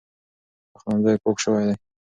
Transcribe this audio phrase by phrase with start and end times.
[0.73, 1.75] پخلنځی پاک شوی دی.